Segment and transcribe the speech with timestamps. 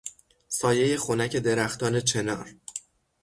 [0.47, 2.49] سایهی خنک درختان چنار